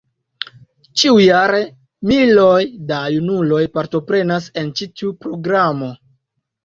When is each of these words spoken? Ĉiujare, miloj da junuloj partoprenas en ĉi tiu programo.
Ĉiujare, 1.01 1.59
miloj 2.11 2.61
da 2.93 3.01
junuloj 3.17 3.61
partoprenas 3.79 4.49
en 4.63 4.73
ĉi 4.81 4.89
tiu 4.97 5.13
programo. 5.27 5.93